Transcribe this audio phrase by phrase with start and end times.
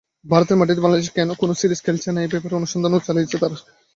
[0.25, 3.57] ভারতের মাটিতে বাংলাদেশ কেন কোনো সিরিজ খেলছে না—এ ব্যাপারে অনুসন্ধানও চালিয়েছে তারা।